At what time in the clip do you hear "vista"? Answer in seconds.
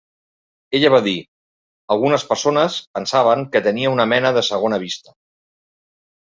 4.87-5.15